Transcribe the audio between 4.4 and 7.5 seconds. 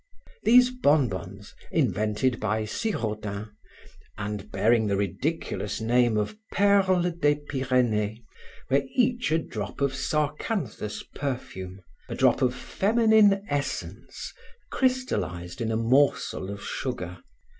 bearing the ridiculous name of "Perles des